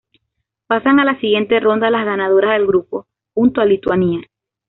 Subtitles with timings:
[0.65, 3.05] Pasan a la siguiente ronda las ganadoras de grupo,
[3.35, 4.21] junto a Lituania.